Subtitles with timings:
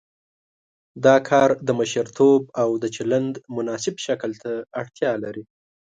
[1.05, 5.43] دا کار د مشرتوب او د چلند مناسب شکل ته اړتیا لري.